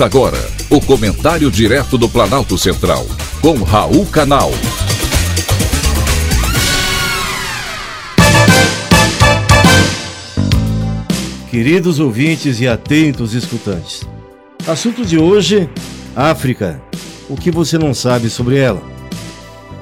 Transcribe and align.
Agora 0.00 0.38
o 0.70 0.80
comentário 0.80 1.50
direto 1.50 1.98
do 1.98 2.08
Planalto 2.08 2.56
Central, 2.56 3.06
com 3.42 3.62
Raul 3.62 4.06
Canal. 4.06 4.50
Queridos 11.50 12.00
ouvintes 12.00 12.60
e 12.60 12.66
atentos 12.66 13.34
escutantes, 13.34 14.08
assunto 14.66 15.04
de 15.04 15.18
hoje: 15.18 15.68
África. 16.16 16.80
O 17.28 17.36
que 17.36 17.50
você 17.50 17.76
não 17.76 17.92
sabe 17.92 18.30
sobre 18.30 18.56
ela? 18.56 18.82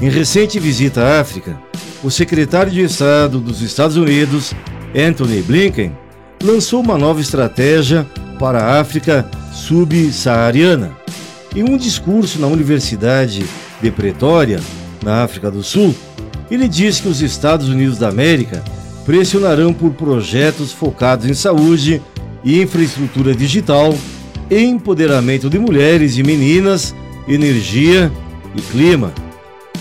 Em 0.00 0.08
recente 0.08 0.60
visita 0.60 1.02
à 1.02 1.20
África, 1.20 1.60
o 2.04 2.10
secretário 2.10 2.70
de 2.70 2.82
Estado 2.82 3.40
dos 3.40 3.60
Estados 3.62 3.96
Unidos, 3.96 4.52
Anthony 4.94 5.42
Blinken, 5.42 5.92
lançou 6.40 6.80
uma 6.80 6.96
nova 6.96 7.20
estratégia 7.20 8.06
para 8.38 8.62
a 8.62 8.80
África 8.80 9.28
subsaariana. 9.54 10.92
Em 11.54 11.62
um 11.62 11.78
discurso 11.78 12.40
na 12.40 12.48
Universidade 12.48 13.46
de 13.80 13.90
Pretória, 13.90 14.60
na 15.02 15.22
África 15.22 15.50
do 15.50 15.62
Sul, 15.62 15.94
ele 16.50 16.68
disse 16.68 17.02
que 17.02 17.08
os 17.08 17.22
Estados 17.22 17.68
Unidos 17.68 17.96
da 17.96 18.08
América 18.08 18.62
pressionarão 19.06 19.72
por 19.72 19.92
projetos 19.92 20.72
focados 20.72 21.26
em 21.26 21.34
saúde 21.34 22.02
e 22.42 22.60
infraestrutura 22.60 23.34
digital, 23.34 23.96
empoderamento 24.50 25.48
de 25.48 25.58
mulheres 25.58 26.18
e 26.18 26.22
meninas, 26.22 26.94
energia 27.28 28.10
e 28.56 28.60
clima. 28.60 29.12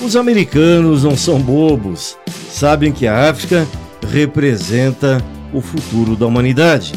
Os 0.01 0.15
americanos 0.15 1.03
não 1.03 1.17
são 1.17 1.39
bobos, 1.39 2.17
sabem 2.51 2.91
que 2.91 3.07
a 3.07 3.29
África 3.29 3.67
representa 4.11 5.23
o 5.51 5.61
futuro 5.61 6.15
da 6.15 6.25
humanidade. 6.25 6.93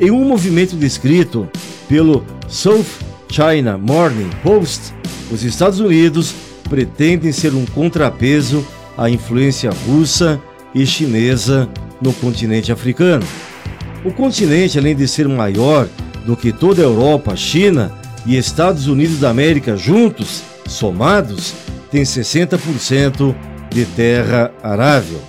Em 0.00 0.10
um 0.10 0.24
movimento 0.24 0.76
descrito 0.76 1.48
pelo 1.90 2.24
South 2.46 2.86
China 3.28 3.76
Morning 3.76 4.30
Post, 4.44 4.94
os 5.32 5.42
Estados 5.42 5.80
Unidos 5.80 6.32
pretendem 6.68 7.32
ser 7.32 7.52
um 7.52 7.66
contrapeso 7.66 8.64
à 8.96 9.10
influência 9.10 9.72
russa 9.88 10.40
e 10.72 10.86
chinesa 10.86 11.68
no 12.00 12.12
continente 12.12 12.70
africano. 12.70 13.26
O 14.04 14.12
continente, 14.12 14.78
além 14.78 14.94
de 14.94 15.08
ser 15.08 15.26
maior 15.26 15.88
do 16.24 16.36
que 16.36 16.52
toda 16.52 16.80
a 16.80 16.84
Europa, 16.84 17.34
China 17.34 17.90
e 18.24 18.36
Estados 18.36 18.86
Unidos 18.86 19.18
da 19.18 19.30
América 19.30 19.76
juntos, 19.76 20.42
somados, 20.68 21.54
tem 21.90 22.04
60% 22.04 23.34
de 23.68 23.84
terra 23.84 24.52
arável. 24.62 25.20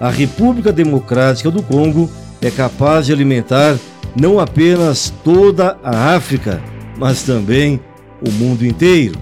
A 0.00 0.10
República 0.10 0.72
Democrática 0.72 1.52
do 1.52 1.62
Congo 1.62 2.10
é 2.42 2.50
capaz 2.50 3.06
de 3.06 3.12
alimentar 3.12 3.76
não 4.16 4.38
apenas 4.38 5.12
toda 5.22 5.76
a 5.82 6.14
África, 6.14 6.62
mas 6.98 7.22
também 7.22 7.80
o 8.26 8.30
mundo 8.32 8.64
inteiro. 8.64 9.18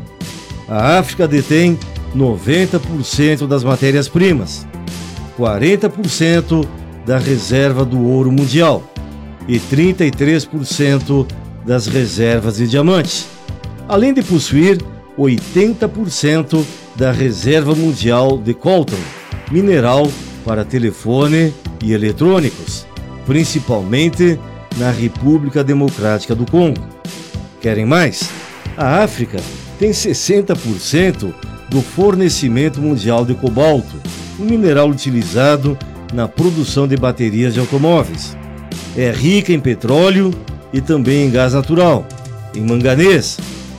A 0.68 0.98
África 0.98 1.26
detém 1.26 1.78
90% 2.14 3.46
das 3.46 3.64
matérias-primas, 3.64 4.66
40% 5.38 6.66
da 7.06 7.18
reserva 7.18 7.84
do 7.84 8.00
ouro 8.02 8.30
mundial 8.30 8.82
e 9.48 9.58
33% 9.58 11.26
das 11.66 11.86
reservas 11.86 12.56
de 12.56 12.68
diamantes, 12.68 13.26
além 13.88 14.12
de 14.12 14.22
possuir 14.22 14.78
80% 15.18 16.64
da 16.96 17.10
reserva 17.10 17.74
mundial 17.74 18.38
de 18.38 18.54
coltan, 18.54 18.96
mineral 19.50 20.10
para 20.44 20.64
telefone 20.64 21.52
e 21.82 21.92
eletrônicos, 21.92 22.86
principalmente 23.26 24.38
na 24.76 24.90
República 24.90 25.62
Democrática 25.62 26.34
do 26.34 26.44
Congo. 26.44 26.80
Querem 27.60 27.86
mais? 27.86 28.30
A 28.76 29.02
África 29.02 29.38
tem 29.78 29.90
60% 29.90 31.32
do 31.68 31.80
fornecimento 31.80 32.80
mundial 32.80 33.24
de 33.24 33.34
cobalto, 33.34 33.96
um 34.38 34.44
mineral 34.44 34.88
utilizado 34.88 35.78
na 36.12 36.28
produção 36.28 36.86
de 36.86 36.96
baterias 36.96 37.54
de 37.54 37.60
automóveis. 37.60 38.36
É 38.96 39.10
rica 39.10 39.52
em 39.52 39.60
petróleo 39.60 40.32
e 40.72 40.80
também 40.80 41.26
em 41.26 41.30
gás 41.30 41.54
natural, 41.54 42.06
em 42.54 42.60
manganês, 42.60 43.38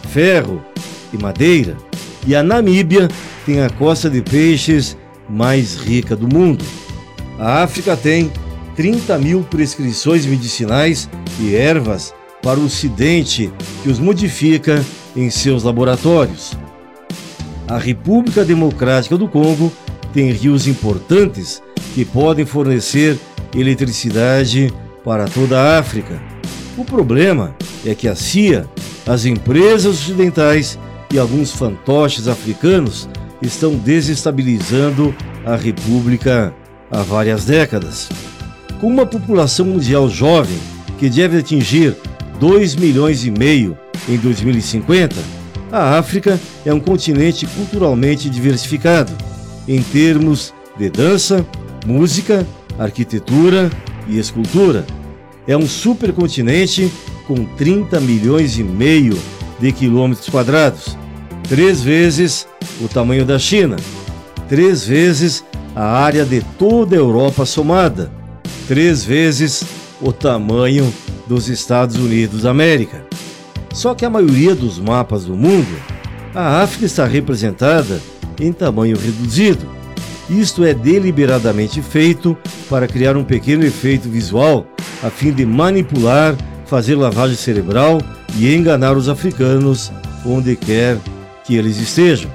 ferro 0.10 0.64
e 1.12 1.18
madeira. 1.18 1.78
E 2.26 2.36
a 2.36 2.42
Namíbia 2.42 3.10
tem 3.46 3.62
a 3.62 3.70
costa 3.70 4.10
de 4.10 4.22
peixes 4.22 4.98
mais 5.30 5.76
rica 5.76 6.16
do 6.16 6.28
mundo. 6.28 6.64
A 7.40 7.64
África 7.64 7.96
tem 7.98 8.32
30 8.76 9.18
mil 9.20 9.44
prescrições 9.44 10.26
medicinais 10.26 11.10
e 11.40 11.56
ervas 11.56 12.14
para 12.42 12.60
o 12.60 12.66
Ocidente 12.66 13.52
que 13.82 13.90
os 13.90 14.00
modifica 14.00 14.84
em 15.16 15.30
seus 15.30 15.64
laboratórios. 15.64 16.58
A 17.68 17.78
República 17.78 18.44
Democrática 18.44 19.18
do 19.18 19.28
Congo 19.28 19.72
tem 20.14 20.32
rios 20.32 20.68
importantes 20.68 21.62
que 21.94 22.04
podem 22.04 22.46
fornecer 22.46 23.18
eletricidade 23.56 24.74
para 25.04 25.28
toda 25.28 25.60
a 25.60 25.80
África. 25.80 26.22
O 26.78 26.84
problema 26.84 27.56
é 27.86 27.94
que 27.94 28.08
a 28.08 28.16
CIA, 28.16 28.68
as 29.06 29.26
empresas 29.26 29.86
ocidentais 29.86 30.78
e 31.12 31.20
alguns 31.20 31.52
fantoches 31.52 32.28
africanos 32.28 33.08
estão 33.42 33.76
desestabilizando 33.76 35.16
a 35.46 35.56
República 35.56 36.54
há 36.90 37.02
várias 37.02 37.46
décadas. 37.46 38.10
Com 38.84 38.90
uma 38.90 39.06
população 39.06 39.68
mundial 39.68 40.10
jovem 40.10 40.60
que 41.00 41.10
deve 41.10 41.38
atingir 41.38 41.96
2 42.38 42.76
milhões 42.76 43.24
e 43.24 43.32
meio 43.32 43.78
em 44.10 44.18
2050, 44.18 45.16
a 45.72 45.98
África 45.98 46.38
é 46.66 46.74
um 46.74 46.82
continente 46.82 47.46
culturalmente 47.46 48.30
diversificado 48.30 49.14
em 49.70 49.82
termos 49.82 50.54
de 50.78 50.90
dança, 50.90 51.46
música, 51.86 52.46
arquitetura 52.78 53.72
e 54.06 54.20
escultura. 54.20 54.86
É 55.48 55.56
um 55.56 55.66
supercontinente 55.66 56.92
com 57.26 57.46
30 57.56 58.02
milhões 58.02 58.60
e 58.60 58.66
meio 58.66 59.18
de 59.62 59.72
quilômetros 59.72 60.28
quadrados, 60.28 60.98
três 61.48 61.82
vezes 61.82 62.46
o 62.82 62.90
tamanho 62.90 63.24
da 63.24 63.40
China, 63.40 63.78
três 64.50 64.86
vezes 64.86 65.42
a 65.74 65.86
área 65.86 66.26
de 66.26 66.42
toda 66.60 66.98
a 66.98 67.00
Europa 67.00 67.46
somada, 67.46 68.12
três 68.68 69.04
vezes 69.04 69.64
o 70.02 70.12
tamanho 70.12 70.94
dos 71.28 71.50
Estados 71.50 71.96
Unidos 71.96 72.44
da 72.44 72.52
América. 72.52 73.06
Só 73.74 73.96
que 73.96 74.06
a 74.06 74.10
maioria 74.10 74.54
dos 74.54 74.80
mapas 74.80 75.26
do 75.26 75.36
mundo, 75.36 75.76
a 76.36 76.62
África 76.62 76.86
está 76.86 77.06
representada 77.06 78.02
em 78.40 78.52
tamanho 78.52 78.98
reduzido. 78.98 79.66
Isto 80.30 80.64
é 80.64 80.74
deliberadamente 80.74 81.82
feito 81.82 82.38
para 82.70 82.88
criar 82.88 83.18
um 83.18 83.24
pequeno 83.24 83.66
efeito 83.66 84.10
visual 84.10 84.66
a 85.04 85.10
fim 85.10 85.32
de 85.32 85.46
manipular, 85.46 86.36
fazer 86.66 86.96
lavagem 86.96 87.36
cerebral 87.36 88.02
e 88.38 88.54
enganar 88.56 88.96
os 88.96 89.10
africanos 89.10 89.92
onde 90.26 90.56
quer 90.56 90.98
que 91.44 91.56
eles 91.56 91.78
estejam. 91.78 92.32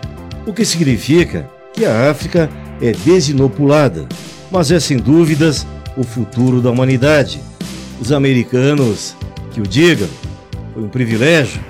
O 0.46 0.52
que 0.52 0.64
significa 0.64 1.48
que 1.72 1.84
a 1.84 2.10
África 2.10 2.50
é 2.80 2.92
desinopulada, 2.92 4.06
mas 4.50 4.70
é 4.70 4.78
sem 4.78 4.98
dúvidas 4.98 5.66
o 5.98 6.04
futuro 6.04 6.62
da 6.62 6.70
humanidade. 6.70 7.40
Os 8.00 8.12
americanos 8.12 9.16
que 9.52 9.60
o 9.60 9.66
digam, 9.66 10.08
foi 10.72 10.84
um 10.84 10.88
privilégio 10.88 11.60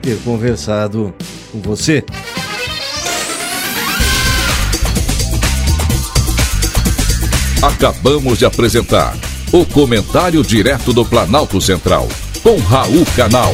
ter 0.00 0.16
conversado 0.18 1.12
com 1.50 1.60
você. 1.60 2.04
Acabamos 7.60 8.38
de 8.38 8.44
apresentar 8.44 9.16
o 9.50 9.64
Comentário 9.64 10.42
Direto 10.42 10.92
do 10.92 11.04
Planalto 11.04 11.60
Central, 11.60 12.06
com 12.42 12.56
Raul 12.58 13.04
Canal. 13.16 13.52